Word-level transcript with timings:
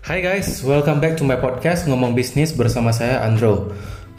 Hai 0.00 0.24
guys, 0.24 0.64
welcome 0.64 0.96
back 0.96 1.20
to 1.20 1.28
my 1.28 1.36
podcast 1.36 1.84
Ngomong 1.84 2.16
Bisnis 2.16 2.56
bersama 2.56 2.88
saya 2.88 3.20
Andro. 3.20 3.68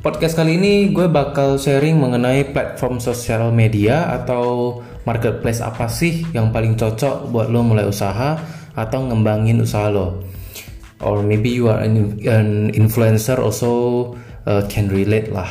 Podcast 0.06 0.38
kali 0.38 0.62
ini 0.62 0.94
gue 0.94 1.10
bakal 1.10 1.58
sharing 1.58 1.98
mengenai 1.98 2.54
platform 2.54 3.02
sosial 3.02 3.50
media 3.50 4.14
atau 4.14 4.78
marketplace 5.10 5.58
apa 5.58 5.90
sih 5.90 6.22
yang 6.38 6.54
paling 6.54 6.78
cocok 6.78 7.34
buat 7.34 7.50
lo 7.50 7.66
mulai 7.66 7.90
usaha 7.90 8.38
atau 8.78 9.10
ngembangin 9.10 9.58
usaha 9.66 9.90
lo. 9.90 10.22
Or 11.02 11.26
maybe 11.26 11.50
you 11.50 11.66
are 11.74 11.82
an, 11.82 12.70
influencer 12.78 13.42
also 13.42 14.14
uh, 14.46 14.62
can 14.70 14.86
relate 14.86 15.34
lah. 15.34 15.50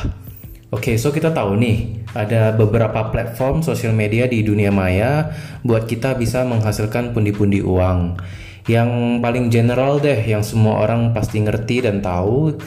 Oke, 0.71 0.95
okay, 0.95 0.95
so 0.95 1.11
kita 1.11 1.35
tahu 1.35 1.59
nih 1.59 2.07
ada 2.15 2.55
beberapa 2.55 3.11
platform 3.11 3.59
sosial 3.59 3.91
media 3.91 4.31
di 4.31 4.47
dunia 4.47 4.71
maya 4.71 5.27
buat 5.67 5.83
kita 5.91 6.15
bisa 6.15 6.47
menghasilkan 6.47 7.11
pundi-pundi 7.11 7.59
uang. 7.59 8.15
Yang 8.69 8.89
paling 9.21 9.45
general 9.49 9.97
deh, 9.97 10.21
yang 10.21 10.45
semua 10.45 10.85
orang 10.85 11.13
pasti 11.13 11.41
ngerti 11.41 11.85
dan 11.85 12.01
tahu 12.01 12.57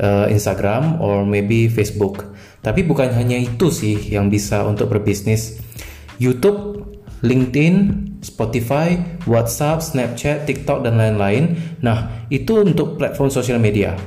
uh, 0.00 0.26
Instagram 0.28 1.00
or 1.02 1.28
maybe 1.28 1.68
Facebook. 1.68 2.32
Tapi 2.62 2.86
bukan 2.86 3.10
hanya 3.12 3.36
itu 3.36 3.68
sih 3.68 3.98
yang 4.08 4.30
bisa 4.30 4.62
untuk 4.62 4.88
berbisnis. 4.88 5.58
YouTube, 6.16 6.86
LinkedIn, 7.26 7.74
Spotify, 8.22 8.98
WhatsApp, 9.26 9.82
Snapchat, 9.82 10.46
TikTok 10.46 10.86
dan 10.86 10.94
lain-lain. 10.98 11.58
Nah, 11.82 12.26
itu 12.30 12.62
untuk 12.62 12.96
platform 12.98 13.30
sosial 13.34 13.58
media. 13.58 13.98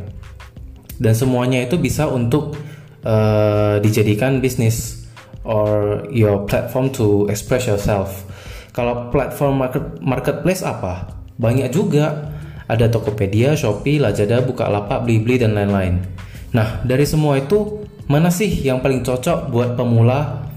Dan 0.95 1.11
semuanya 1.11 1.59
itu 1.59 1.75
bisa 1.75 2.07
untuk 2.07 2.55
uh, 3.03 3.75
dijadikan 3.83 4.39
bisnis 4.39 5.03
or 5.43 6.01
your 6.09 6.47
platform 6.47 6.87
to 6.95 7.27
express 7.27 7.67
yourself. 7.67 8.23
Kalau 8.71 9.11
platform 9.11 9.59
market, 9.59 9.83
marketplace 9.99 10.63
apa? 10.63 11.24
Banyak 11.35 11.69
juga. 11.71 12.31
Ada 12.65 12.89
Tokopedia, 12.89 13.53
Shopee, 13.53 14.01
Lazada, 14.01 14.41
Bukalapak, 14.41 15.05
Blibli 15.05 15.37
dan 15.37 15.53
lain-lain. 15.53 16.01
Nah, 16.49 16.81
dari 16.81 17.05
semua 17.05 17.37
itu 17.37 17.85
mana 18.09 18.33
sih 18.33 18.49
yang 18.65 18.81
paling 18.81 19.05
cocok 19.05 19.53
buat 19.53 19.77
pemula? 19.77 20.49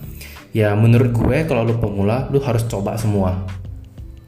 Ya, 0.56 0.72
menurut 0.72 1.12
gue 1.12 1.44
kalau 1.44 1.68
lu 1.68 1.76
pemula, 1.76 2.32
lu 2.32 2.40
harus 2.40 2.64
coba 2.64 2.96
semua. 2.96 3.44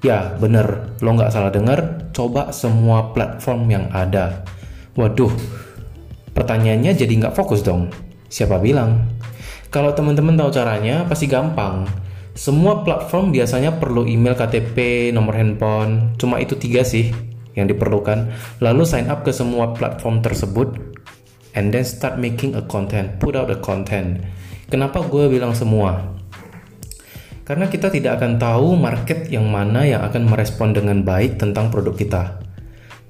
Ya, 0.04 0.36
bener, 0.36 0.96
lo 1.00 1.12
nggak 1.16 1.32
salah 1.32 1.52
denger, 1.52 2.12
coba 2.12 2.52
semua 2.52 3.16
platform 3.16 3.68
yang 3.68 3.86
ada. 3.92 4.44
Waduh, 4.96 5.32
pertanyaannya 6.36 6.92
jadi 6.96 7.12
nggak 7.20 7.36
fokus 7.36 7.64
dong. 7.64 7.88
Siapa 8.28 8.60
bilang? 8.60 9.08
Kalau 9.72 9.92
teman-teman 9.96 10.36
tahu 10.36 10.50
caranya, 10.52 11.04
pasti 11.08 11.24
gampang. 11.28 11.88
Semua 12.34 12.86
platform 12.86 13.34
biasanya 13.34 13.82
perlu 13.82 14.06
email 14.06 14.38
KTP, 14.38 15.10
nomor 15.10 15.34
handphone, 15.34 16.14
cuma 16.14 16.38
itu 16.38 16.54
tiga 16.54 16.86
sih 16.86 17.10
yang 17.58 17.66
diperlukan. 17.66 18.30
Lalu 18.62 18.82
sign 18.86 19.10
up 19.10 19.26
ke 19.26 19.34
semua 19.34 19.74
platform 19.74 20.22
tersebut, 20.22 20.78
and 21.58 21.74
then 21.74 21.82
start 21.82 22.22
making 22.22 22.54
a 22.54 22.62
content, 22.62 23.18
put 23.18 23.34
out 23.34 23.50
a 23.50 23.58
content. 23.58 24.22
Kenapa 24.70 25.02
gue 25.02 25.26
bilang 25.26 25.50
semua? 25.50 26.14
Karena 27.42 27.66
kita 27.66 27.90
tidak 27.90 28.22
akan 28.22 28.38
tahu 28.38 28.78
market 28.78 29.26
yang 29.26 29.50
mana 29.50 29.82
yang 29.82 30.06
akan 30.06 30.30
merespon 30.30 30.70
dengan 30.70 31.02
baik 31.02 31.34
tentang 31.34 31.66
produk 31.66 31.98
kita. 31.98 32.22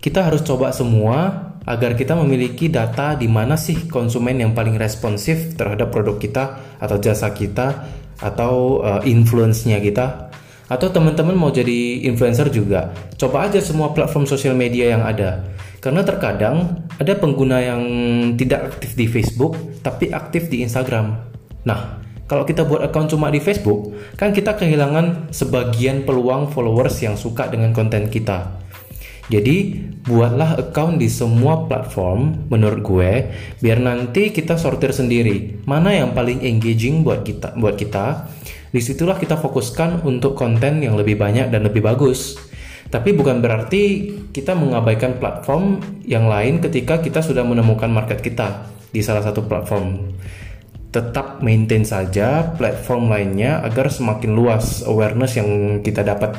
Kita 0.01 0.25
harus 0.25 0.41
coba 0.41 0.73
semua 0.73 1.53
agar 1.69 1.93
kita 1.93 2.17
memiliki 2.17 2.73
data 2.73 3.13
di 3.13 3.29
mana 3.29 3.61
sih 3.61 3.85
konsumen 3.85 4.41
yang 4.41 4.57
paling 4.57 4.81
responsif 4.81 5.61
terhadap 5.61 5.93
produk 5.93 6.17
kita 6.17 6.45
atau 6.81 6.97
jasa 6.97 7.37
kita 7.37 7.85
atau 8.21 8.85
uh, 8.85 9.01
influence-nya 9.05 9.81
kita 9.81 10.31
atau 10.71 10.87
teman-teman 10.87 11.35
mau 11.35 11.51
jadi 11.51 12.07
influencer 12.07 12.47
juga 12.55 12.95
coba 13.19 13.51
aja 13.51 13.59
semua 13.59 13.91
platform 13.91 14.23
sosial 14.25 14.55
media 14.55 14.95
yang 14.95 15.03
ada. 15.03 15.43
Karena 15.81 16.05
terkadang 16.05 16.87
ada 17.01 17.17
pengguna 17.17 17.59
yang 17.59 17.83
tidak 18.37 18.77
aktif 18.77 18.95
di 18.95 19.09
Facebook 19.09 19.57
tapi 19.81 20.13
aktif 20.13 20.53
di 20.53 20.61
Instagram. 20.63 21.17
Nah 21.65 21.99
kalau 22.31 22.47
kita 22.47 22.63
buat 22.63 22.87
account 22.87 23.11
cuma 23.11 23.27
di 23.35 23.43
Facebook 23.43 23.91
kan 24.15 24.31
kita 24.31 24.55
kehilangan 24.55 25.35
sebagian 25.35 26.07
peluang 26.07 26.55
followers 26.55 27.03
yang 27.03 27.19
suka 27.19 27.51
dengan 27.51 27.75
konten 27.75 28.07
kita 28.07 28.61
jadi 29.31 29.79
buatlah 30.11 30.59
account 30.59 30.99
di 30.99 31.07
semua 31.07 31.71
platform 31.71 32.51
menurut 32.51 32.81
gue 32.83 33.11
biar 33.63 33.79
nanti 33.79 34.35
kita 34.35 34.59
sortir 34.59 34.91
sendiri 34.91 35.63
mana 35.71 35.95
yang 35.95 36.11
paling 36.11 36.43
engaging 36.43 37.07
buat 37.07 37.23
kita 37.23 37.55
buat 37.55 37.79
kita. 37.79 38.27
Di 38.71 38.79
situlah 38.79 39.19
kita 39.19 39.35
fokuskan 39.35 40.07
untuk 40.07 40.39
konten 40.39 40.79
yang 40.79 40.95
lebih 40.95 41.19
banyak 41.19 41.51
dan 41.51 41.67
lebih 41.67 41.83
bagus. 41.83 42.39
Tapi 42.91 43.15
bukan 43.15 43.43
berarti 43.43 44.15
kita 44.31 44.55
mengabaikan 44.55 45.19
platform 45.19 45.79
yang 46.07 46.27
lain 46.31 46.59
ketika 46.63 47.03
kita 47.03 47.23
sudah 47.23 47.43
menemukan 47.43 47.91
market 47.91 48.23
kita 48.23 48.71
di 48.95 49.03
salah 49.03 49.23
satu 49.23 49.47
platform. 49.47 50.15
Tetap 50.91 51.43
maintain 51.43 51.87
saja 51.87 52.51
platform 52.55 53.11
lainnya 53.11 53.63
agar 53.63 53.91
semakin 53.91 54.35
luas 54.35 54.83
awareness 54.87 55.39
yang 55.39 55.83
kita 55.83 56.03
dapat 56.03 56.35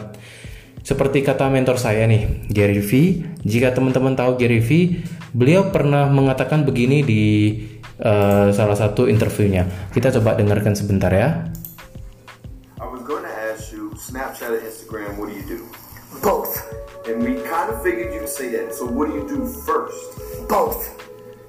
seperti 0.81 1.21
kata 1.21 1.45
mentor 1.47 1.77
saya 1.77 2.09
nih, 2.09 2.49
Gary 2.49 2.81
V. 2.81 3.21
Jika 3.45 3.73
teman-teman 3.73 4.17
tahu 4.17 4.37
Gary 4.37 4.61
V, 4.61 5.01
beliau 5.33 5.69
pernah 5.69 6.09
mengatakan 6.09 6.65
begini 6.65 7.05
di 7.05 7.23
uh, 8.01 8.49
salah 8.49 8.77
satu 8.77 9.05
interviewnya. 9.05 9.69
Kita 9.93 10.09
coba 10.17 10.33
dengarkan 10.33 10.73
sebentar 10.73 11.13
ya. 11.13 11.45
I 12.81 12.87
was 12.89 13.05
going 13.05 13.21
to 13.21 13.33
ask 13.53 13.69
you, 13.69 13.93
Snapchat 13.93 14.57
and 14.57 14.65
Instagram, 14.65 15.21
what 15.21 15.29
do 15.29 15.37
you 15.37 15.45
do? 15.45 15.61
Both. 16.19 16.57
And 17.05 17.21
we 17.21 17.41
kind 17.45 17.69
of 17.69 17.81
figured 17.81 18.13
you'd 18.13 18.29
say 18.29 18.49
that. 18.57 18.73
So 18.73 18.85
what 18.89 19.09
do 19.09 19.17
you 19.21 19.25
do 19.25 19.45
first? 19.45 20.17
Both. 20.49 20.97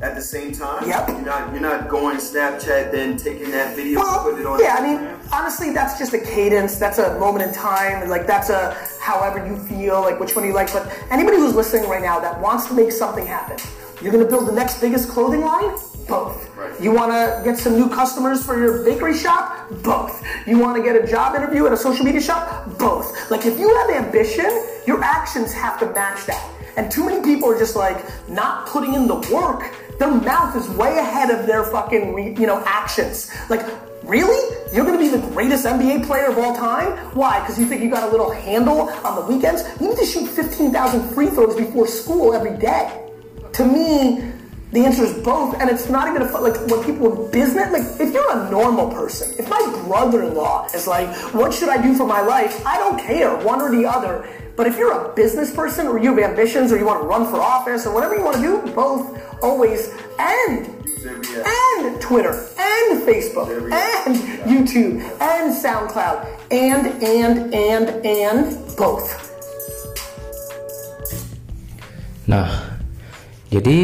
At 0.02 0.16
the 0.16 0.20
same 0.20 0.50
time? 0.50 0.88
Yep. 0.88 1.08
You're 1.10 1.20
not 1.20 1.52
you're 1.52 1.60
not 1.60 1.88
going 1.88 2.16
Snapchat 2.16 2.90
then 2.90 3.16
taking 3.16 3.52
that 3.52 3.76
video 3.76 4.00
Well, 4.00 4.14
and 4.14 4.22
putting 4.22 4.40
it 4.40 4.46
on 4.46 4.60
yeah, 4.60 4.74
I 4.76 4.82
mean, 4.82 5.20
honestly, 5.32 5.72
that's 5.72 5.96
just 5.96 6.12
a 6.12 6.18
cadence. 6.18 6.76
That's 6.76 6.98
a 6.98 7.16
moment 7.20 7.46
in 7.46 7.54
time. 7.54 8.08
Like, 8.08 8.26
that's 8.26 8.50
a 8.50 8.76
however 9.00 9.46
you 9.46 9.56
feel, 9.56 10.00
like 10.00 10.18
which 10.18 10.34
one 10.34 10.44
you 10.44 10.54
like. 10.54 10.72
But 10.72 10.92
anybody 11.12 11.36
who's 11.36 11.54
listening 11.54 11.88
right 11.88 12.02
now 12.02 12.18
that 12.18 12.40
wants 12.40 12.66
to 12.66 12.74
make 12.74 12.90
something 12.90 13.24
happen, 13.24 13.58
you're 14.02 14.10
going 14.10 14.24
to 14.24 14.28
build 14.28 14.48
the 14.48 14.52
next 14.52 14.80
biggest 14.80 15.08
clothing 15.08 15.42
line? 15.42 15.70
Both. 16.08 16.50
Right. 16.56 16.80
You 16.80 16.90
want 16.90 17.12
to 17.12 17.40
get 17.44 17.56
some 17.56 17.74
new 17.74 17.88
customers 17.88 18.44
for 18.44 18.58
your 18.58 18.84
bakery 18.84 19.16
shop? 19.16 19.70
Both. 19.84 20.20
You 20.48 20.58
want 20.58 20.76
to 20.78 20.82
get 20.82 20.96
a 20.96 21.06
job 21.06 21.36
interview 21.36 21.64
at 21.66 21.72
a 21.72 21.76
social 21.76 22.04
media 22.04 22.20
shop? 22.20 22.76
Both. 22.76 23.30
Like, 23.30 23.46
if 23.46 23.56
you 23.56 23.72
have 23.72 24.04
ambition, 24.04 24.50
your 24.84 25.00
actions 25.04 25.52
have 25.52 25.78
to 25.78 25.86
match 25.92 26.26
that. 26.26 26.52
And 26.76 26.90
too 26.90 27.04
many 27.04 27.22
people 27.22 27.50
are 27.50 27.58
just 27.58 27.76
like 27.76 28.02
not 28.28 28.66
putting 28.66 28.94
in 28.94 29.06
the 29.06 29.16
work. 29.32 29.70
Their 30.02 30.10
mouth 30.10 30.56
is 30.56 30.68
way 30.70 30.98
ahead 30.98 31.30
of 31.30 31.46
their 31.46 31.62
fucking, 31.62 32.12
re- 32.12 32.34
you 32.36 32.44
know, 32.48 32.60
actions. 32.66 33.30
Like, 33.48 33.64
really? 34.02 34.56
You're 34.74 34.84
gonna 34.84 34.98
be 34.98 35.06
the 35.06 35.24
greatest 35.28 35.64
NBA 35.64 36.08
player 36.08 36.26
of 36.26 36.38
all 36.38 36.56
time? 36.56 36.98
Why? 37.14 37.38
Because 37.38 37.56
you 37.56 37.66
think 37.66 37.84
you 37.84 37.88
got 37.88 38.02
a 38.02 38.10
little 38.10 38.28
handle 38.28 38.90
on 39.06 39.14
the 39.14 39.32
weekends? 39.32 39.62
You 39.80 39.90
need 39.90 39.98
to 39.98 40.04
shoot 40.04 40.26
15,000 40.26 41.08
free 41.10 41.28
throws 41.28 41.54
before 41.54 41.86
school 41.86 42.34
every 42.34 42.58
day. 42.58 42.90
To 43.52 43.64
me, 43.64 44.24
the 44.72 44.80
answer 44.84 45.04
is 45.04 45.12
both, 45.22 45.60
and 45.60 45.68
it's 45.70 45.88
not 45.88 46.08
even 46.08 46.22
a 46.22 46.28
fu- 46.28 46.38
like 46.38 46.56
when 46.68 46.82
people 46.84 47.24
in 47.26 47.30
business. 47.30 47.70
Like, 47.72 48.00
if 48.00 48.12
you're 48.14 48.30
a 48.38 48.50
normal 48.50 48.88
person, 48.90 49.34
if 49.38 49.48
my 49.48 49.60
brother-in-law 49.86 50.68
is 50.74 50.86
like, 50.86 51.08
"What 51.34 51.52
should 51.52 51.68
I 51.68 51.80
do 51.80 51.94
for 51.94 52.06
my 52.06 52.22
life?" 52.22 52.64
I 52.66 52.78
don't 52.78 52.98
care, 52.98 53.36
one 53.36 53.60
or 53.60 53.70
the 53.70 53.84
other. 53.86 54.26
But 54.56 54.66
if 54.66 54.76
you're 54.78 54.92
a 54.92 55.12
business 55.14 55.54
person, 55.54 55.86
or 55.86 55.98
you 55.98 56.14
have 56.14 56.30
ambitions, 56.30 56.72
or 56.72 56.78
you 56.78 56.84
want 56.86 57.00
to 57.02 57.06
run 57.06 57.26
for 57.30 57.40
office, 57.40 57.86
or 57.86 57.92
whatever 57.94 58.14
you 58.16 58.22
want 58.22 58.36
to 58.36 58.42
do, 58.42 58.72
both, 58.72 59.18
always, 59.42 59.90
and 60.18 60.66
Use 60.86 61.06
every 61.06 61.40
app. 61.40 61.46
and 61.78 62.00
Twitter, 62.00 62.34
and 62.58 63.02
Facebook, 63.02 63.48
and 63.72 64.16
YouTube, 64.44 65.00
and 65.20 65.54
SoundCloud, 65.54 66.26
and 66.50 66.86
and 67.02 67.54
and 67.54 68.06
and 68.06 68.76
both. 68.76 69.28
Nah, 72.26 72.71
jadi 73.52 73.80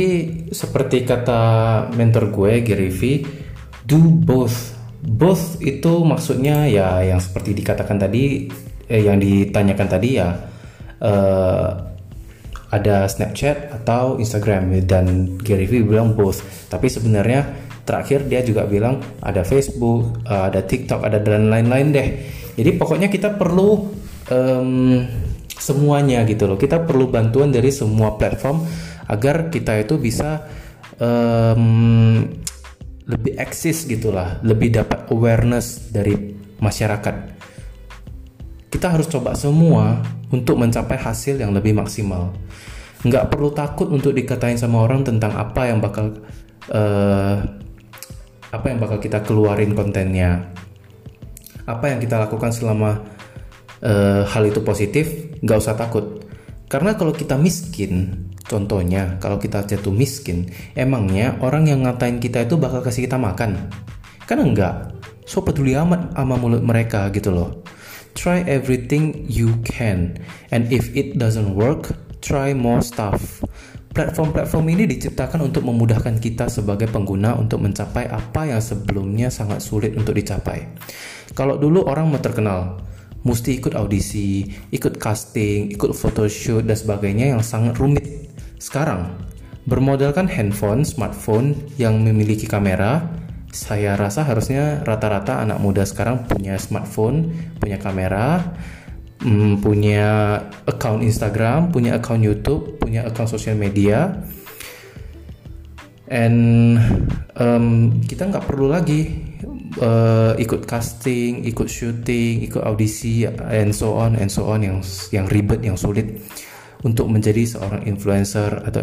seperti 0.49 1.05
kata 1.05 1.43
mentor 1.93 2.33
gue 2.33 2.65
Gary 2.65 2.89
V, 2.89 3.01
do 3.85 4.01
both. 4.01 4.73
Both 5.05 5.61
itu 5.61 6.09
maksudnya 6.09 6.65
ya 6.65 7.05
yang 7.05 7.21
seperti 7.21 7.53
dikatakan 7.53 8.01
tadi, 8.01 8.49
eh, 8.89 9.03
yang 9.05 9.21
ditanyakan 9.21 9.87
tadi 9.87 10.09
ya 10.17 10.33
eh, 11.05 11.69
ada 12.69 12.97
Snapchat 13.09 13.85
atau 13.85 14.17
Instagram 14.17 14.73
dan 14.89 15.37
Gary 15.37 15.69
V 15.69 15.85
bilang 15.85 16.17
both. 16.17 16.41
Tapi 16.73 16.89
sebenarnya 16.89 17.69
terakhir 17.85 18.25
dia 18.25 18.41
juga 18.41 18.65
bilang 18.65 19.05
ada 19.21 19.45
Facebook, 19.45 20.25
eh, 20.25 20.45
ada 20.49 20.65
TikTok, 20.65 21.05
ada 21.05 21.21
dan 21.21 21.53
lain-lain 21.53 21.93
deh. 21.93 22.09
Jadi 22.57 22.71
pokoknya 22.75 23.13
kita 23.13 23.37
perlu 23.37 23.85
em, 24.33 25.05
semuanya 25.61 26.25
gitu 26.25 26.49
loh. 26.49 26.57
Kita 26.57 26.81
perlu 26.83 27.13
bantuan 27.13 27.53
dari 27.53 27.69
semua 27.69 28.17
platform 28.17 28.88
agar 29.09 29.49
kita 29.49 29.81
itu 29.81 29.97
bisa 29.97 30.47
em, 31.01 32.29
lebih 33.09 33.41
eksis 33.41 33.89
gitulah, 33.89 34.37
lebih 34.45 34.77
dapat 34.77 35.09
awareness 35.09 35.89
dari 35.89 36.37
masyarakat. 36.61 37.41
Kita 38.69 38.87
harus 38.93 39.09
coba 39.09 39.33
semua 39.33 40.05
untuk 40.29 40.61
mencapai 40.61 41.01
hasil 41.01 41.41
yang 41.41 41.57
lebih 41.57 41.73
maksimal. 41.73 42.37
nggak 42.99 43.31
perlu 43.31 43.55
takut 43.55 43.87
untuk 43.95 44.11
dikatain 44.11 44.59
sama 44.59 44.83
orang 44.83 45.07
tentang 45.07 45.31
apa 45.39 45.71
yang 45.71 45.79
bakal 45.79 46.19
uh, 46.75 47.39
apa 48.51 48.67
yang 48.67 48.83
bakal 48.83 48.99
kita 48.99 49.23
keluarin 49.23 49.71
kontennya 49.77 50.51
apa 51.69 51.93
yang 51.93 52.01
kita 52.01 52.17
lakukan 52.17 52.49
selama 52.49 53.05
uh, 53.85 54.25
hal 54.25 54.43
itu 54.49 54.65
positif 54.65 55.29
nggak 55.45 55.59
usah 55.61 55.77
takut 55.77 56.25
karena 56.69 56.95
kalau 56.95 57.17
kita 57.17 57.35
miskin 57.41 58.29
contohnya 58.49 59.17
kalau 59.21 59.37
kita 59.41 59.65
jatuh 59.65 59.93
miskin 59.93 60.49
emangnya 60.77 61.37
orang 61.41 61.69
yang 61.69 61.85
ngatain 61.85 62.21
kita 62.21 62.45
itu 62.45 62.61
bakal 62.61 62.85
kasih 62.85 63.09
kita 63.09 63.17
makan? 63.17 63.73
Kan 64.29 64.45
enggak. 64.45 64.93
So 65.25 65.41
peduli 65.45 65.77
amat 65.77 66.13
sama 66.13 66.37
mulut 66.37 66.61
mereka 66.65 67.09
gitu 67.13 67.33
loh. 67.33 67.65
Try 68.13 68.45
everything 68.49 69.29
you 69.29 69.57
can. 69.65 70.17
And 70.53 70.69
if 70.69 70.93
it 70.97 71.17
doesn't 71.17 71.57
work 71.57 71.93
try 72.21 72.55
more 72.55 72.83
stuff. 72.83 73.43
Platform-platform 73.89 74.67
ini 74.79 74.85
diciptakan 74.87 75.49
untuk 75.51 75.67
memudahkan 75.67 76.23
kita 76.23 76.47
sebagai 76.47 76.87
pengguna 76.87 77.35
untuk 77.35 77.65
mencapai 77.65 78.07
apa 78.07 78.47
yang 78.47 78.63
sebelumnya 78.63 79.33
sangat 79.33 79.59
sulit 79.65 79.97
untuk 79.97 80.15
dicapai. 80.15 80.71
Kalau 81.35 81.59
dulu 81.59 81.83
orang 81.89 82.07
mau 82.13 82.21
terkenal, 82.21 82.79
mesti 83.27 83.59
ikut 83.59 83.75
audisi, 83.75 84.47
ikut 84.71 84.99
casting, 85.01 85.75
ikut 85.75 85.95
photoshoot 85.95 86.67
dan 86.67 86.79
sebagainya 86.79 87.35
yang 87.35 87.43
sangat 87.43 87.79
rumit. 87.79 88.31
Sekarang, 88.59 89.15
bermodalkan 89.67 90.31
handphone, 90.31 90.87
smartphone 90.87 91.59
yang 91.77 91.99
memiliki 92.03 92.47
kamera, 92.47 93.05
saya 93.49 93.97
rasa 93.97 94.23
harusnya 94.29 94.85
rata-rata 94.85 95.41
anak 95.41 95.59
muda 95.59 95.83
sekarang 95.83 96.29
punya 96.29 96.61
smartphone, 96.61 97.33
punya 97.59 97.81
kamera, 97.81 98.55
hmm, 99.25 99.61
punya 99.65 100.39
account 100.69 101.01
Instagram, 101.03 101.73
punya 101.73 101.97
account 101.99 102.23
YouTube, 102.23 102.77
punya 102.79 103.09
account 103.09 103.29
sosial 103.29 103.57
media, 103.57 104.21
and 106.09 106.77
um, 107.37 107.99
kita 108.05 108.29
nggak 108.29 108.45
perlu 108.49 108.73
lagi 108.73 109.29
uh, 109.77 110.33
ikut 110.41 110.65
casting, 110.65 111.45
ikut 111.45 111.69
syuting, 111.69 112.49
ikut 112.49 112.63
audisi, 112.65 113.29
and 113.29 113.77
so 113.77 114.01
on 114.01 114.17
and 114.17 114.33
so 114.33 114.49
on 114.49 114.65
yang 114.65 114.79
yang 115.13 115.27
ribet, 115.29 115.61
yang 115.61 115.77
sulit 115.77 116.25
untuk 116.87 117.11
menjadi 117.11 117.45
seorang 117.45 117.85
influencer 117.85 118.63
atau 118.65 118.81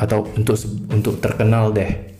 atau 0.00 0.18
untuk 0.34 0.56
untuk 0.90 1.14
terkenal 1.22 1.70
deh. 1.70 2.16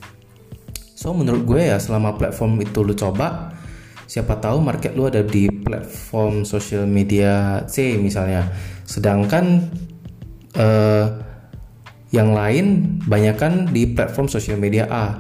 So 0.95 1.13
menurut 1.13 1.45
gue 1.45 1.61
ya 1.75 1.77
selama 1.83 2.17
platform 2.17 2.63
itu 2.65 2.81
lu 2.81 2.95
coba 2.97 3.53
siapa 4.05 4.37
tahu 4.37 4.61
market 4.61 4.93
lu 4.93 5.09
ada 5.09 5.25
di 5.25 5.49
platform 5.49 6.45
sosial 6.45 6.85
media 6.85 7.65
C 7.65 7.97
misalnya 7.97 8.53
sedangkan 8.85 9.69
uh, 10.61 11.07
yang 12.13 12.37
lain 12.37 12.97
banyakkan 13.09 13.73
di 13.73 13.91
platform 13.91 14.29
sosial 14.29 14.61
media 14.61 14.87
A 14.93 15.19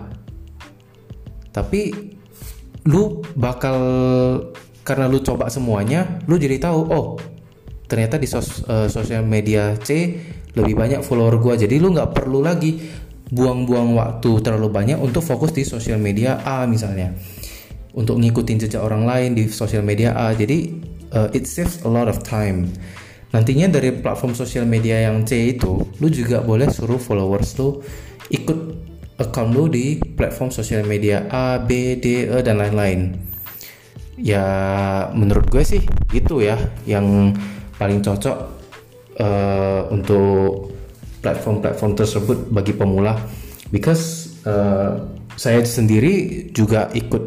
tapi 1.50 2.14
lu 2.85 3.25
bakal 3.37 3.79
karena 4.85 5.09
lu 5.09 5.25
coba 5.25 5.49
semuanya 5.49 6.21
lu 6.29 6.37
jadi 6.37 6.61
tahu 6.61 6.81
oh 6.93 7.07
ternyata 7.89 8.21
di 8.21 8.29
sos, 8.29 8.65
uh, 8.69 8.89
sosial 8.89 9.25
media 9.25 9.77
C 9.81 10.17
lebih 10.53 10.77
banyak 10.77 11.01
follower 11.01 11.41
gua 11.41 11.57
jadi 11.57 11.81
lu 11.81 11.93
nggak 11.93 12.13
perlu 12.13 12.45
lagi 12.45 12.81
buang-buang 13.33 13.97
waktu 13.97 14.31
terlalu 14.45 14.69
banyak 14.69 14.99
untuk 15.01 15.25
fokus 15.25 15.57
di 15.57 15.65
sosial 15.65 15.97
media 15.97 16.45
A 16.45 16.69
misalnya 16.69 17.17
untuk 17.95 18.19
ngikutin 18.19 18.67
jejak 18.67 18.83
orang 18.83 19.07
lain 19.07 19.39
di 19.39 19.47
sosial 19.49 19.87
media 19.87 20.13
A. 20.19 20.35
Jadi 20.35 20.75
uh, 21.15 21.31
it 21.31 21.47
saves 21.47 21.81
a 21.87 21.91
lot 21.91 22.11
of 22.11 22.21
time. 22.27 22.69
Nantinya 23.35 23.67
dari 23.67 23.91
platform 23.91 24.35
sosial 24.35 24.67
media 24.67 25.11
yang 25.11 25.27
C 25.27 25.59
itu, 25.59 25.83
lu 25.99 26.07
juga 26.11 26.39
boleh 26.43 26.71
suruh 26.71 27.03
followers 27.03 27.59
lu 27.59 27.83
ikut 28.31 28.84
account 29.15 29.55
lu 29.55 29.71
di 29.71 29.99
platform 29.99 30.51
sosial 30.51 30.83
media 30.83 31.31
A, 31.31 31.63
B, 31.63 31.99
D, 32.03 32.27
E 32.27 32.39
dan 32.43 32.59
lain-lain. 32.59 33.15
Ya 34.19 34.47
menurut 35.15 35.51
gue 35.51 35.63
sih 35.63 35.83
itu 36.11 36.43
ya. 36.43 36.59
Yang 36.87 37.39
paling 37.79 38.03
cocok 38.03 38.39
uh, 39.19 39.91
untuk 39.91 40.75
platform-platform 41.23 41.93
tersebut 41.95 42.39
bagi 42.51 42.75
pemula. 42.75 43.19
Because 43.71 44.35
uh, 44.47 45.03
saya 45.35 45.67
sendiri 45.67 46.47
juga 46.55 46.91
ikut 46.95 47.25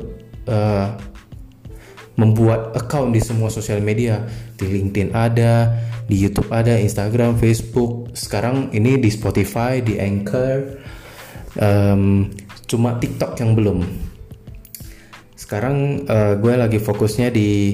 uh, 0.48 0.88
membuat 2.18 2.74
account 2.75 3.12
di 3.16 3.19
semua 3.24 3.48
sosial 3.51 3.80
media. 3.80 4.24
Di 4.56 4.68
LinkedIn 4.68 5.12
ada 5.12 5.75
di 6.07 6.16
YouTube 6.19 6.51
ada 6.51 6.75
Instagram 6.80 7.36
Facebook. 7.36 8.16
Sekarang 8.16 8.72
ini 8.72 8.95
di 8.95 9.12
Spotify 9.12 9.84
di 9.84 10.00
Anchor 10.00 10.60
um, 11.55 12.27
cuma 12.67 12.99
TikTok 12.99 13.39
yang 13.39 13.55
belum 13.55 13.88
sekarang 15.38 16.03
uh, 16.11 16.35
gue 16.35 16.53
lagi 16.59 16.75
fokusnya 16.81 17.31
di 17.31 17.71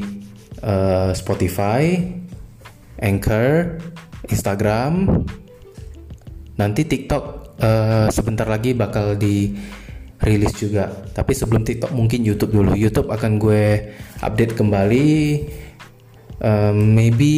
uh, 0.62 1.10
Spotify 1.18 1.98
Anchor 3.02 3.82
Instagram 4.30 5.10
nanti 6.54 6.86
TikTok 6.86 7.24
uh, 7.58 8.08
sebentar 8.14 8.46
lagi 8.46 8.78
bakal 8.78 9.18
di 9.18 9.58
rilis 10.24 10.56
juga. 10.56 10.88
Tapi 10.88 11.36
sebelum 11.36 11.68
TikTok 11.68 11.92
mungkin 11.92 12.24
YouTube 12.24 12.56
dulu. 12.56 12.74
YouTube 12.74 13.12
akan 13.12 13.38
gue 13.38 13.92
update 14.24 14.56
kembali 14.56 15.10
um, 16.40 16.96
maybe 16.96 17.36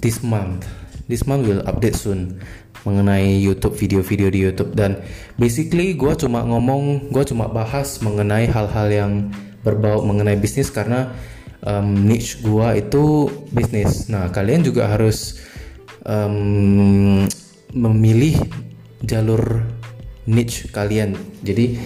this 0.00 0.24
month. 0.24 0.64
This 1.06 1.28
month 1.28 1.44
will 1.44 1.60
update 1.68 1.98
soon 1.98 2.40
mengenai 2.82 3.38
YouTube 3.38 3.78
video-video 3.78 4.28
di 4.30 4.38
YouTube 4.42 4.74
dan 4.74 5.02
basically 5.38 5.94
gue 5.94 6.12
cuma 6.18 6.42
ngomong, 6.42 7.14
gue 7.14 7.24
cuma 7.26 7.46
bahas 7.46 8.02
mengenai 8.02 8.50
hal-hal 8.50 8.88
yang 8.90 9.12
berbau 9.62 10.02
mengenai 10.02 10.34
bisnis 10.38 10.68
karena 10.74 11.14
um, 11.62 11.94
niche 11.94 12.42
gue 12.42 12.68
itu 12.82 13.30
bisnis. 13.54 14.10
Nah 14.10 14.28
kalian 14.34 14.66
juga 14.66 14.90
harus 14.90 15.38
um, 16.02 17.24
memilih 17.72 18.36
jalur 19.02 19.62
niche 20.26 20.70
kalian. 20.70 21.14
Jadi 21.42 21.78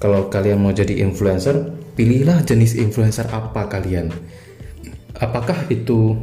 kalau 0.00 0.28
kalian 0.28 0.60
mau 0.60 0.74
jadi 0.74 1.00
influencer, 1.04 1.72
pilihlah 1.94 2.42
jenis 2.44 2.76
influencer 2.76 3.28
apa 3.30 3.68
kalian. 3.68 4.10
Apakah 5.16 5.68
itu 5.70 6.18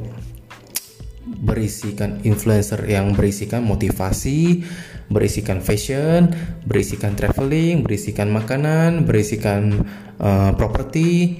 berisikan 1.29 2.17
influencer 2.25 2.81
yang 2.89 3.13
berisikan 3.13 3.61
motivasi, 3.61 4.65
berisikan 5.13 5.61
fashion, 5.61 6.33
berisikan 6.65 7.13
traveling, 7.13 7.85
berisikan 7.85 8.33
makanan, 8.33 9.05
berisikan 9.05 9.85
uh, 10.17 10.51
properti. 10.57 11.37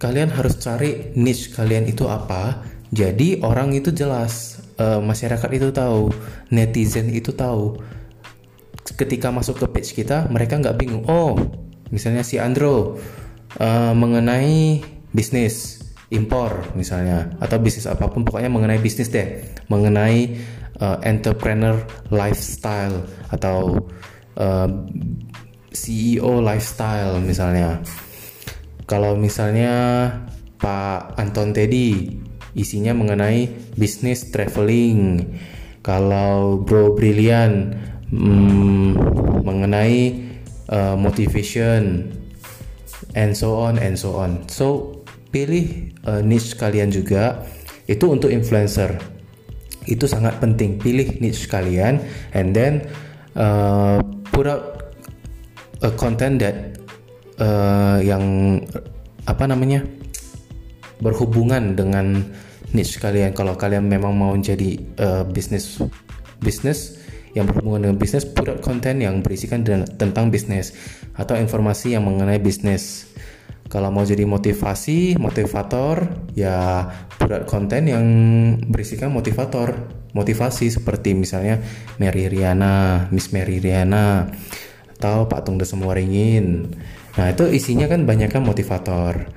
Kalian 0.00 0.32
harus 0.32 0.56
cari 0.58 1.12
niche 1.14 1.52
kalian 1.52 1.86
itu 1.86 2.08
apa. 2.08 2.64
Jadi 2.90 3.38
orang 3.46 3.70
itu 3.76 3.94
jelas, 3.94 4.58
uh, 4.80 4.98
masyarakat 4.98 5.50
itu 5.54 5.70
tahu, 5.70 6.10
netizen 6.50 7.12
itu 7.14 7.30
tahu 7.30 7.78
ketika 8.96 9.30
masuk 9.30 9.60
ke 9.62 9.66
page 9.70 9.90
kita 9.94 10.26
mereka 10.32 10.58
nggak 10.58 10.76
bingung 10.78 11.04
oh 11.06 11.36
misalnya 11.92 12.24
si 12.26 12.40
Andro 12.40 12.98
uh, 13.60 13.92
mengenai 13.94 14.82
bisnis 15.14 15.79
impor 16.10 16.74
misalnya 16.74 17.38
atau 17.38 17.62
bisnis 17.62 17.86
apa 17.86 18.10
pun 18.10 18.26
pokoknya 18.26 18.50
mengenai 18.50 18.82
bisnis 18.82 19.10
deh. 19.10 19.46
Mengenai 19.70 20.34
uh, 20.82 20.98
entrepreneur 21.06 21.78
lifestyle 22.10 23.06
atau 23.30 23.86
uh, 24.36 24.66
eh, 24.66 24.70
CEO 25.70 26.42
lifestyle 26.42 27.22
misalnya. 27.22 27.78
Kalau 28.90 29.14
misalnya 29.14 30.10
Pak 30.58 31.14
Anton 31.14 31.54
Teddy 31.54 32.18
isinya 32.58 32.90
mengenai 32.90 33.46
bisnis 33.78 34.34
traveling. 34.34 35.30
Kalau 35.80 36.60
Bro 36.60 36.98
Brilian 36.98 37.72
hmm, 38.12 38.92
mengenai 39.46 40.28
uh, 40.68 40.98
motivation 40.98 42.12
and 43.16 43.32
so 43.32 43.56
on 43.56 43.80
and 43.80 43.96
so 43.96 44.18
on. 44.18 44.44
So 44.50 44.99
pilih 45.30 45.94
uh, 46.06 46.22
niche 46.22 46.58
kalian 46.58 46.90
juga 46.90 47.46
itu 47.86 48.06
untuk 48.06 48.30
influencer 48.30 48.98
itu 49.86 50.04
sangat 50.04 50.38
penting 50.38 50.78
pilih 50.78 51.18
niche 51.18 51.48
kalian 51.48 52.02
and 52.36 52.52
then 52.54 52.86
uh, 53.34 53.98
put 54.30 54.46
out 54.46 54.94
a 55.82 55.90
content 55.94 56.38
that 56.38 56.76
uh, 57.40 57.98
yang 58.02 58.58
apa 59.24 59.48
namanya 59.48 59.86
berhubungan 61.00 61.74
dengan 61.74 62.20
niche 62.76 63.00
kalian 63.00 63.32
kalau 63.32 63.56
kalian 63.56 63.88
memang 63.88 64.12
mau 64.12 64.36
jadi 64.36 64.76
uh, 65.00 65.24
bisnis 65.24 65.80
bisnis 66.44 67.00
yang 67.34 67.46
berhubungan 67.46 67.90
dengan 67.90 67.96
bisnis, 67.98 68.26
put 68.26 68.50
out 68.50 68.58
konten 68.58 68.98
yang 68.98 69.22
berisikan 69.22 69.62
tentang 69.62 70.34
bisnis 70.34 70.74
atau 71.14 71.38
informasi 71.38 71.94
yang 71.94 72.02
mengenai 72.02 72.42
bisnis. 72.42 73.06
Kalau 73.70 73.94
mau 73.94 74.02
jadi 74.02 74.26
motivasi, 74.26 75.14
motivator, 75.14 76.26
ya 76.34 76.90
out 77.22 77.46
konten 77.46 77.86
yang 77.86 78.06
berisikan 78.66 79.14
motivator 79.14 79.86
motivasi 80.10 80.74
seperti 80.74 81.14
misalnya 81.14 81.62
Mary 82.02 82.26
Riana, 82.26 83.06
Miss 83.14 83.30
Mary 83.30 83.62
Riana, 83.62 84.26
atau 84.98 85.30
Pak 85.30 85.46
Tung 85.46 85.62
Semua 85.62 85.94
Ringin. 85.94 86.66
Nah 87.14 87.26
itu 87.30 87.46
isinya 87.46 87.86
kan 87.86 88.02
banyak 88.02 88.34
kan 88.34 88.42
motivator. 88.42 89.30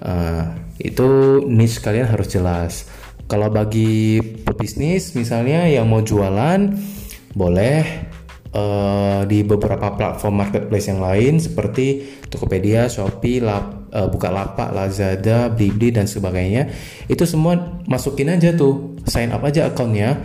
Uh, 0.00 0.48
itu 0.80 1.40
niche 1.44 1.84
kalian 1.84 2.08
harus 2.08 2.28
jelas. 2.32 2.88
Kalau 3.28 3.48
bagi 3.48 4.20
pebisnis 4.44 5.16
misalnya 5.16 5.68
yang 5.68 5.88
mau 5.88 6.00
jualan 6.00 6.72
boleh 7.32 8.12
uh, 8.54 9.26
di 9.26 9.42
beberapa 9.42 9.92
platform 9.92 10.46
marketplace 10.46 10.86
yang 10.88 11.02
lain 11.02 11.42
seperti 11.42 12.00
Tokopedia, 12.30 12.86
Shopee, 12.86 13.42
Lap, 13.42 13.90
uh, 13.90 14.08
Bukalapak, 14.08 14.70
Lazada, 14.70 15.50
Blibli 15.50 15.90
dan 15.90 16.06
sebagainya. 16.06 16.70
Itu 17.10 17.26
semua 17.26 17.82
masukin 17.84 18.32
aja 18.32 18.54
tuh, 18.54 18.96
sign 19.04 19.34
up 19.34 19.42
aja 19.42 19.68
akunnya. 19.68 20.22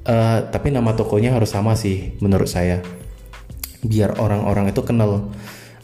Uh, 0.00 0.48
tapi 0.48 0.72
nama 0.72 0.96
tokonya 0.96 1.36
harus 1.36 1.52
sama 1.52 1.76
sih 1.76 2.16
menurut 2.20 2.48
saya. 2.48 2.80
Biar 3.80 4.20
orang-orang 4.20 4.70
itu 4.70 4.80
kenal. 4.84 5.32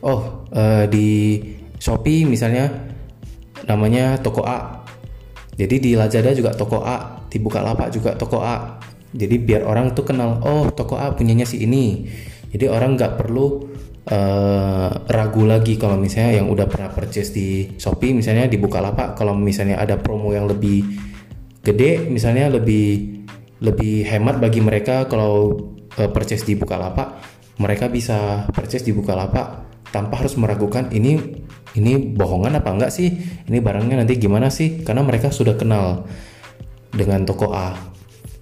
Oh, 0.05 0.47
uh, 0.53 0.85
di 0.87 1.41
Shopee 1.81 2.29
misalnya 2.29 2.69
namanya 3.67 4.21
toko 4.21 4.45
A 4.45 4.76
jadi 5.57 5.76
di 5.81 5.91
Lazada 5.97 6.37
juga 6.37 6.53
toko 6.53 6.85
A, 6.85 7.25
di 7.33 7.41
Bukalapak 7.41 7.88
juga 7.88 8.12
toko 8.12 8.45
A. 8.45 8.76
Jadi 9.14 9.36
biar 9.38 9.62
orang 9.62 9.94
tuh 9.94 10.08
kenal, 10.08 10.42
oh 10.42 10.70
toko 10.75 10.98
A 10.98 11.14
punyanya 11.14 11.46
si 11.46 11.62
ini. 11.62 12.08
Jadi 12.50 12.66
orang 12.66 12.96
nggak 12.96 13.20
perlu 13.20 13.46
uh, 14.10 14.90
ragu 15.06 15.42
lagi 15.44 15.76
kalau 15.76 15.98
misalnya 15.98 16.42
yang 16.42 16.46
udah 16.50 16.66
pernah 16.70 16.90
purchase 16.90 17.30
di 17.34 17.70
Shopee, 17.76 18.14
misalnya 18.14 18.46
di 18.46 18.58
Bukalapak, 18.58 19.18
kalau 19.18 19.34
misalnya 19.34 19.78
ada 19.82 19.98
promo 19.98 20.30
yang 20.30 20.46
lebih 20.46 20.86
gede, 21.62 22.06
misalnya 22.06 22.50
lebih 22.50 23.18
lebih 23.60 24.04
hemat 24.04 24.36
bagi 24.38 24.60
mereka 24.60 25.08
kalau 25.08 25.58
uh, 25.98 26.10
purchase 26.12 26.46
di 26.46 26.54
Bukalapak, 26.54 27.18
mereka 27.58 27.90
bisa 27.90 28.46
purchase 28.52 28.84
di 28.84 28.92
Bukalapak 28.92 29.66
tanpa 29.90 30.20
harus 30.20 30.36
meragukan 30.36 30.92
ini 30.92 31.16
ini 31.76 31.92
bohongan 32.16 32.56
apa 32.56 32.72
enggak 32.72 32.92
sih? 32.92 33.12
Ini 33.48 33.58
barangnya 33.60 34.04
nanti 34.04 34.16
gimana 34.16 34.48
sih? 34.48 34.80
Karena 34.80 35.04
mereka 35.04 35.28
sudah 35.28 35.56
kenal 35.60 36.08
dengan 36.92 37.28
toko 37.28 37.52
A 37.52 37.96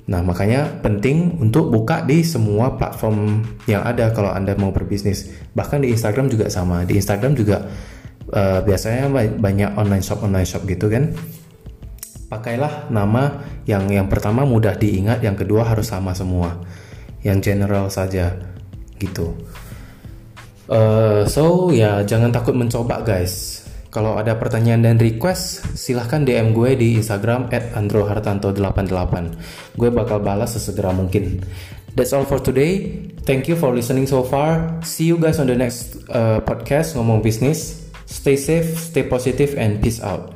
nah 0.05 0.21
makanya 0.21 0.69
penting 0.85 1.41
untuk 1.41 1.73
buka 1.73 2.05
di 2.05 2.21
semua 2.21 2.77
platform 2.77 3.41
yang 3.65 3.81
ada 3.81 4.13
kalau 4.13 4.29
anda 4.29 4.53
mau 4.53 4.69
berbisnis. 4.69 5.33
Bahkan 5.57 5.81
di 5.81 5.97
Instagram 5.97 6.29
juga 6.29 6.53
sama. 6.53 6.85
Di 6.85 7.01
Instagram 7.01 7.33
juga 7.33 7.65
uh, 8.29 8.61
biasanya 8.61 9.09
banyak 9.41 9.81
online 9.81 10.05
shop 10.05 10.21
online 10.21 10.45
shop 10.45 10.69
gitu 10.69 10.93
kan. 10.93 11.17
Pakailah 12.29 12.93
nama 12.93 13.41
yang 13.65 13.89
yang 13.89 14.13
pertama 14.13 14.45
mudah 14.45 14.77
diingat 14.77 15.25
yang 15.25 15.41
kedua 15.41 15.65
harus 15.65 15.89
sama 15.89 16.13
semua. 16.13 16.61
Yang 17.25 17.53
general 17.53 17.89
saja 17.89 18.37
gitu. 19.01 19.33
Uh, 20.69 21.25
so 21.29 21.73
ya 21.73 22.05
jangan 22.05 22.29
takut 22.29 22.53
mencoba 22.53 23.01
guys. 23.01 23.63
Kalau 23.95 24.19
ada 24.19 24.35
pertanyaan 24.35 24.83
dan 24.83 24.99
request, 24.99 25.63
silahkan 25.79 26.27
DM 26.27 26.51
gue 26.51 26.75
di 26.75 26.99
Instagram 26.99 27.47
@androhartanto88. 27.47 29.15
Gue 29.79 29.95
bakal 29.95 30.19
balas 30.19 30.59
sesegera 30.59 30.91
mungkin. 30.91 31.47
That's 31.95 32.11
all 32.11 32.27
for 32.27 32.43
today. 32.43 33.07
Thank 33.23 33.47
you 33.47 33.55
for 33.55 33.71
listening 33.71 34.11
so 34.11 34.27
far. 34.27 34.83
See 34.83 35.07
you 35.07 35.15
guys 35.15 35.39
on 35.39 35.47
the 35.47 35.55
next 35.55 35.95
uh, 36.11 36.43
podcast 36.43 36.99
ngomong 36.99 37.23
bisnis. 37.23 37.87
Stay 38.11 38.35
safe, 38.35 38.75
stay 38.75 39.07
positive, 39.07 39.55
and 39.55 39.79
peace 39.79 40.03
out. 40.03 40.34